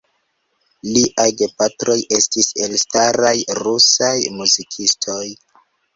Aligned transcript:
Liaj 0.93 1.25
gepatroj 1.41 1.97
estis 2.19 2.49
elstaraj 2.69 3.37
rusaj 3.61 4.13
muzikistoj. 4.39 5.25